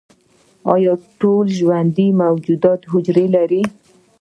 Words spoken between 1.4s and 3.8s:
ژوندي موجودات حجرې لري؟